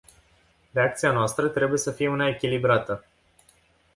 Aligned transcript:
Reacția 0.71 1.11
noastră 1.11 1.47
trebuie 1.47 1.77
să 1.77 1.91
fie 1.91 2.07
una 2.07 2.27
echilibrată. 2.27 3.05